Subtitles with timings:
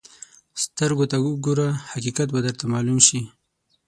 [0.63, 3.19] سترګو ته وګوره، حقیقت به درته معلوم شي.